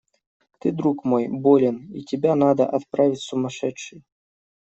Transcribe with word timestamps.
Ты, 0.59 0.71
друг 0.71 1.03
мой, 1.05 1.27
болен, 1.27 1.91
и 1.93 2.01
тебя 2.01 2.33
надо 2.33 2.65
отправить 2.67 3.19
в 3.19 3.23
сумасшедший. 3.23 4.03